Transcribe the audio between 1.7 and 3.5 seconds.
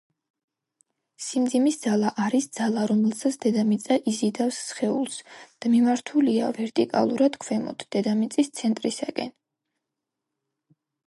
ძალა არის ძალა, რომელსაც